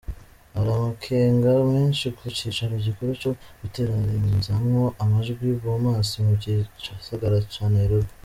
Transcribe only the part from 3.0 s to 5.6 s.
co guteranirizamwo amajwi